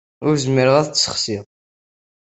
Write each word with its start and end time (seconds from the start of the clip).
Ur 0.27 0.35
zmireɣ 0.43 0.75
ad 0.77 0.87
tt-ssexsiɣ. 0.89 1.43